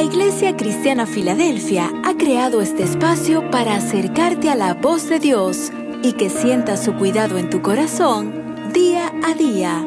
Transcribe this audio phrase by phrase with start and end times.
[0.00, 5.70] La Iglesia Cristiana Filadelfia ha creado este espacio para acercarte a la voz de Dios
[6.02, 9.84] y que sientas su cuidado en tu corazón día a día.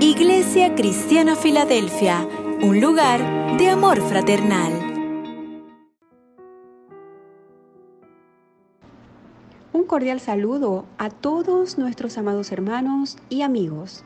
[0.00, 2.26] Iglesia Cristiana Filadelfia,
[2.60, 4.72] un lugar de amor fraternal.
[9.72, 14.02] Un cordial saludo a todos nuestros amados hermanos y amigos.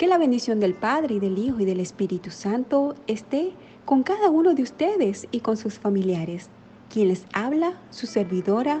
[0.00, 3.52] Que la bendición del Padre y del Hijo y del Espíritu Santo esté
[3.84, 6.48] con cada uno de ustedes y con sus familiares.
[6.88, 8.80] Quien les habla, su servidora,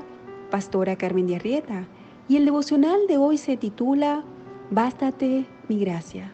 [0.50, 1.86] Pastora Carmen de Arrieta.
[2.26, 4.24] Y el devocional de hoy se titula
[4.70, 6.32] Bástate mi gracia.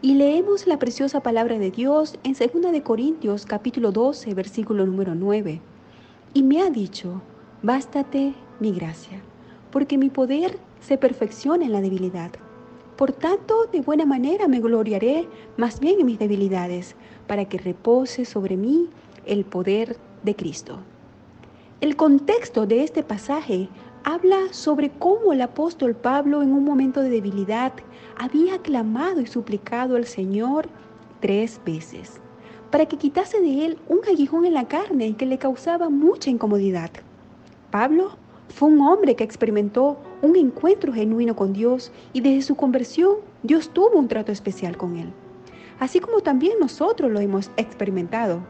[0.00, 5.14] Y leemos la preciosa palabra de Dios en 2 de Corintios capítulo 12, versículo número
[5.14, 5.60] 9.
[6.32, 7.20] Y me ha dicho,
[7.62, 9.20] bástate mi gracia,
[9.70, 12.30] porque mi poder se perfecciona en la debilidad.
[12.96, 16.94] Por tanto, de buena manera me gloriaré más bien en mis debilidades,
[17.26, 18.88] para que repose sobre mí
[19.26, 20.78] el poder de Cristo.
[21.80, 23.68] El contexto de este pasaje
[24.04, 27.72] habla sobre cómo el apóstol Pablo en un momento de debilidad
[28.16, 30.68] había clamado y suplicado al Señor
[31.20, 32.20] tres veces
[32.74, 36.90] para que quitase de él un aguijón en la carne que le causaba mucha incomodidad.
[37.70, 38.16] Pablo
[38.48, 43.68] fue un hombre que experimentó un encuentro genuino con Dios y desde su conversión Dios
[43.70, 45.12] tuvo un trato especial con él,
[45.78, 48.40] así como también nosotros lo hemos experimentado,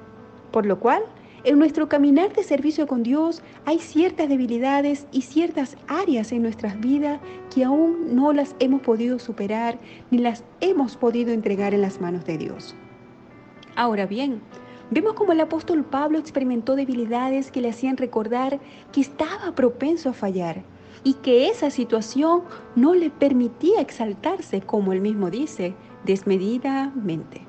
[0.53, 1.03] por lo cual
[1.43, 6.79] en nuestro caminar de servicio con Dios hay ciertas debilidades y ciertas áreas en nuestras
[6.81, 7.21] vidas
[7.53, 9.79] que aún no las hemos podido superar
[10.11, 12.75] ni las hemos podido entregar en las manos de Dios.
[13.77, 14.41] Ahora bien,
[14.91, 18.61] Vemos como el apóstol Pablo experimentó debilidades que le hacían recordar
[18.93, 20.63] que estaba propenso a fallar
[21.03, 22.43] y que esa situación
[22.77, 27.47] no le permitía exaltarse, como él mismo dice, desmedidamente.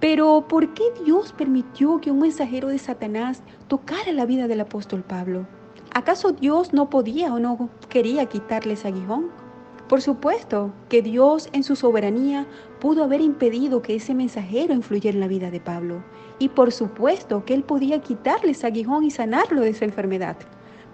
[0.00, 5.02] Pero ¿por qué Dios permitió que un mensajero de Satanás tocara la vida del apóstol
[5.02, 5.46] Pablo?
[5.92, 9.30] ¿Acaso Dios no podía o no quería quitarle ese aguijón?
[9.88, 12.46] Por supuesto que Dios en su soberanía
[12.78, 16.04] pudo haber impedido que ese mensajero influyera en la vida de Pablo.
[16.38, 20.36] Y por supuesto que él podía quitarle ese aguijón y sanarlo de esa enfermedad.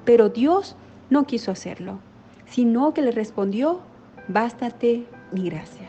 [0.04, 0.76] Pero Dios
[1.10, 1.98] no quiso hacerlo,
[2.46, 3.80] sino que le respondió,
[4.28, 5.88] bástate mi gracia.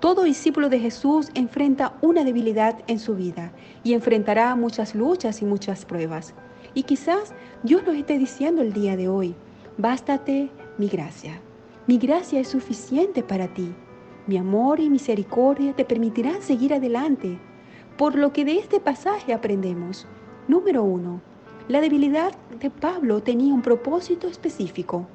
[0.00, 5.46] Todo discípulo de Jesús enfrenta una debilidad en su vida y enfrentará muchas luchas y
[5.46, 6.34] muchas pruebas.
[6.74, 7.32] Y quizás
[7.62, 9.34] Dios nos esté diciendo el día de hoy,
[9.78, 11.40] bástate mi gracia.
[11.86, 13.72] Mi gracia es suficiente para ti.
[14.26, 17.38] Mi amor y misericordia te permitirán seguir adelante.
[17.96, 20.06] Por lo que de este pasaje aprendemos.
[20.48, 21.22] Número uno,
[21.68, 25.06] la debilidad de Pablo tenía un propósito específico.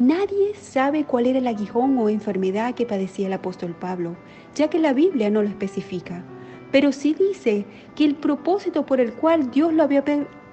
[0.00, 4.16] Nadie sabe cuál era el aguijón o enfermedad que padecía el apóstol Pablo,
[4.56, 6.24] ya que la Biblia no lo especifica.
[6.72, 10.02] Pero sí dice que el propósito por el cual Dios lo había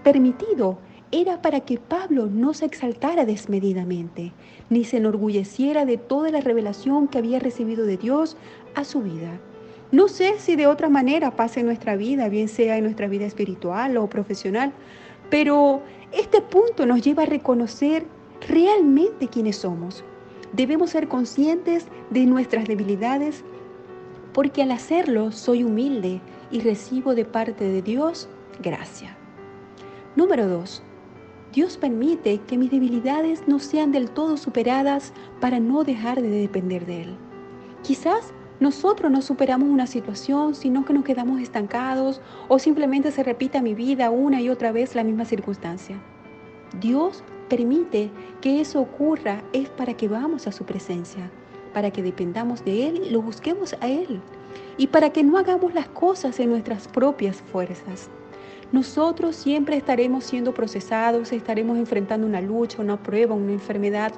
[0.04, 0.78] permitido
[1.12, 4.34] era para que Pablo no se exaltara desmedidamente,
[4.70, 8.38] ni se enorgulleciera de toda la revelación que había recibido de Dios
[8.76, 9.40] a su vida.
[9.92, 13.26] No sé si de otra manera pasa en nuestra vida, bien sea en nuestra vida
[13.26, 14.72] espiritual o profesional,
[15.32, 15.82] pero
[16.12, 18.06] este punto nos lleva a reconocer
[18.48, 20.04] realmente quiénes somos.
[20.54, 23.44] Debemos ser conscientes de nuestras debilidades
[24.34, 26.22] porque al hacerlo soy humilde
[26.52, 28.28] y recibo de parte de Dios
[28.62, 29.18] gracia.
[30.18, 30.84] Número 2.
[31.54, 36.86] Dios permite que mis debilidades no sean del todo superadas para no dejar de depender
[36.86, 37.18] de Él.
[37.84, 43.62] Quizás nosotros no superamos una situación, sino que nos quedamos estancados o simplemente se repita
[43.62, 45.98] mi vida una y otra vez la misma circunstancia.
[46.80, 51.32] Dios permite que eso ocurra es para que vamos a su presencia,
[51.74, 54.22] para que dependamos de Él lo busquemos a Él,
[54.78, 58.12] y para que no hagamos las cosas en nuestras propias fuerzas
[58.72, 64.14] nosotros siempre estaremos siendo procesados, estaremos enfrentando una lucha, una prueba, una enfermedad,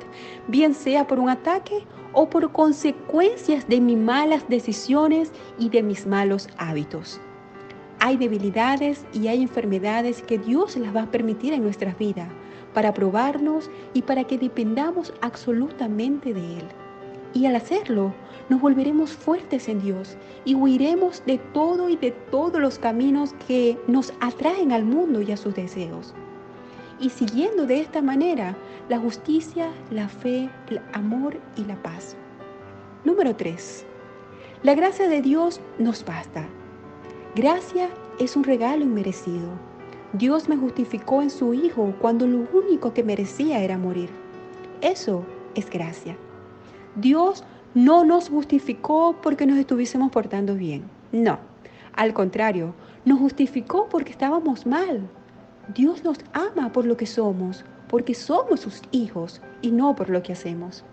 [0.48, 6.06] bien sea por un ataque o por consecuencias de mis malas decisiones y de mis
[6.06, 7.20] malos hábitos.
[8.00, 12.30] Hay debilidades y hay enfermedades que Dios las va a permitir en nuestras vidas
[12.74, 16.83] para probarnos y para que dependamos absolutamente de Él.
[17.34, 18.14] Y al hacerlo,
[18.50, 23.78] nos volveremos fuertes en Dios y huiremos de todo y de todos los caminos que
[23.88, 26.14] nos atraen al mundo y a sus deseos.
[27.00, 28.56] Y siguiendo de esta manera
[28.90, 32.16] la justicia, la fe, el amor y la paz.
[33.04, 33.86] Número 3.
[34.62, 36.48] La gracia de Dios nos basta.
[37.36, 37.90] Gracia
[38.20, 39.50] es un regalo inmerecido.
[40.14, 44.10] Dios me justificó en su Hijo cuando lo único que merecía era morir.
[44.82, 45.26] Eso
[45.56, 46.16] es gracia.
[46.96, 47.44] Dios
[47.74, 50.84] no nos justificó porque nos estuviésemos portando bien.
[51.12, 51.40] No,
[51.96, 52.76] al contrario,
[53.06, 55.02] nos justificó porque estábamos mal.
[55.74, 60.22] Dios nos ama por lo que somos, porque somos sus hijos y no por lo
[60.22, 60.84] que hacemos.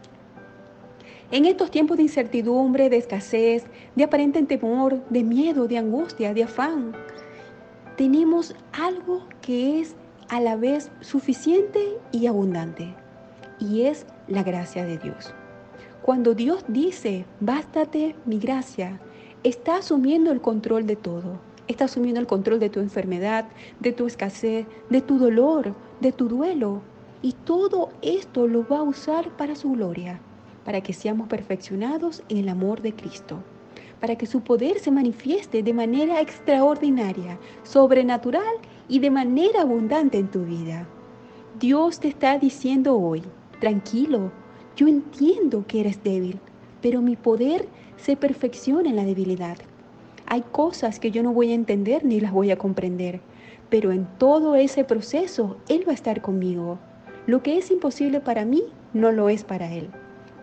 [1.33, 3.65] En estos tiempos de incertidumbre, de escasez,
[3.95, 6.93] de aparente temor, de miedo, de angustia, de afán,
[7.97, 9.95] tenemos algo que es
[10.29, 12.95] a la vez suficiente y abundante,
[13.59, 15.35] y es la gracia de Dios.
[16.11, 18.99] Cuando Dios dice, bástate mi gracia,
[19.45, 21.39] está asumiendo el control de todo.
[21.69, 23.47] Está asumiendo el control de tu enfermedad,
[23.79, 26.83] de tu escasez, de tu dolor, de tu duelo.
[27.23, 30.19] Y todo esto lo va a usar para su gloria,
[30.65, 33.45] para que seamos perfeccionados en el amor de Cristo,
[34.01, 38.57] para que su poder se manifieste de manera extraordinaria, sobrenatural
[38.89, 40.89] y de manera abundante en tu vida.
[41.61, 43.23] Dios te está diciendo hoy,
[43.61, 44.33] tranquilo,
[44.81, 46.41] yo entiendo que eres débil,
[46.81, 47.69] pero mi poder
[47.99, 49.59] se perfecciona en la debilidad.
[50.25, 53.21] Hay cosas que yo no voy a entender ni las voy a comprender,
[53.69, 56.79] pero en todo ese proceso Él va a estar conmigo.
[57.27, 58.63] Lo que es imposible para mí
[58.95, 59.91] no lo es para Él.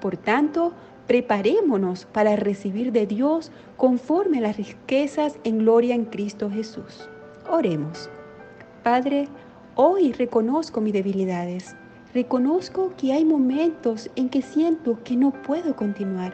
[0.01, 0.72] Por tanto,
[1.07, 7.10] preparémonos para recibir de Dios conforme a las riquezas en gloria en Cristo Jesús.
[7.50, 8.07] Oremos.
[8.83, 9.30] Padre,
[9.74, 11.75] hoy reconozco mis debilidades
[12.18, 16.34] Reconozco que hay momentos en que siento que no puedo continuar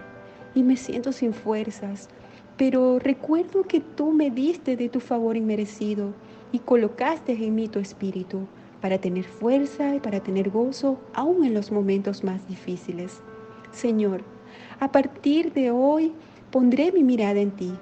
[0.55, 2.07] y me siento sin fuerzas,
[2.55, 6.13] pero recuerdo que tú me diste de tu favor inmerecido
[6.53, 8.47] y colocaste en mí tu espíritu
[8.79, 13.21] para tener fuerza y para tener gozo aún en los momentos más difíciles.
[13.73, 14.23] Señor,
[14.79, 16.13] a partir de hoy
[16.49, 17.73] pondré mi mirada en ti,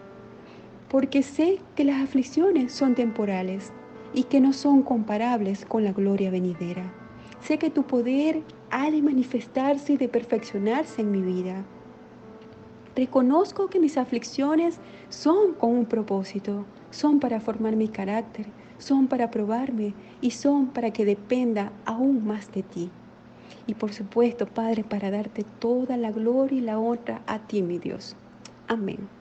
[0.89, 3.71] porque sé que las aflicciones son temporales
[4.11, 6.91] y que no son comparables con la gloria venidera.
[7.43, 11.63] Sé que tu poder ha de manifestarse y de perfeccionarse en mi vida.
[12.95, 14.79] Reconozco que mis aflicciones
[15.09, 18.45] son con un propósito, son para formar mi carácter,
[18.77, 22.89] son para probarme y son para que dependa aún más de ti.
[23.65, 27.79] Y por supuesto, Padre, para darte toda la gloria y la honra a ti, mi
[27.79, 28.15] Dios.
[28.67, 29.20] Amén.